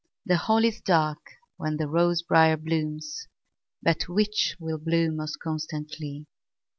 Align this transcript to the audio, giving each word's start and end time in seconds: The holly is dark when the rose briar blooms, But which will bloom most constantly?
The 0.25 0.37
holly 0.37 0.69
is 0.69 0.81
dark 0.81 1.19
when 1.57 1.77
the 1.77 1.87
rose 1.87 2.23
briar 2.23 2.57
blooms, 2.57 3.27
But 3.83 4.09
which 4.09 4.55
will 4.59 4.79
bloom 4.79 5.17
most 5.17 5.37
constantly? 5.37 6.25